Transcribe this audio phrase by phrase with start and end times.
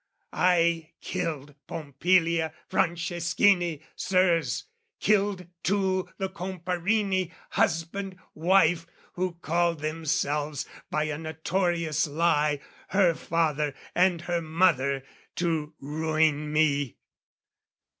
[0.33, 4.63] I killed Pompilia Franceschini, Sirs;
[4.99, 13.75] Killed too the Comparini, husband, wife, Who called themselves, by a notorious lie, Her father
[13.93, 15.03] and her mother
[15.35, 16.97] to ruin me.